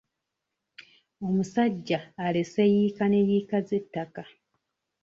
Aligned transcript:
Omusajja 1.25 1.99
alese 2.25 2.63
yiika 2.73 3.05
ne 3.09 3.19
yiika 3.29 3.57
z'ettaka. 3.67 4.23